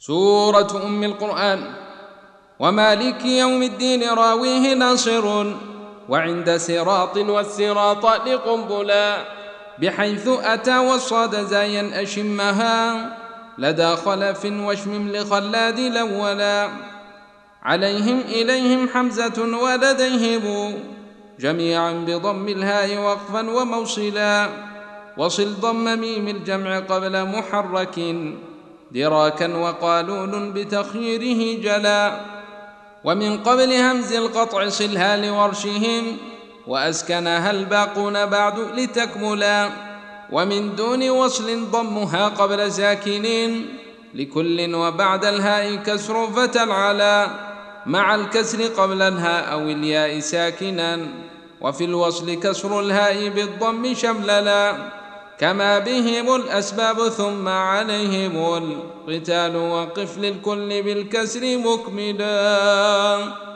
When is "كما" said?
55.40-55.78